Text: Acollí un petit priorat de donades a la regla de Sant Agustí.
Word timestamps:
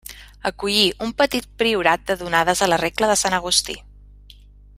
Acollí 0.49 0.85
un 1.07 1.11
petit 1.19 1.45
priorat 1.63 2.07
de 2.09 2.15
donades 2.23 2.65
a 2.65 2.71
la 2.73 2.81
regla 2.85 3.11
de 3.13 3.19
Sant 3.25 3.39
Agustí. 3.41 3.79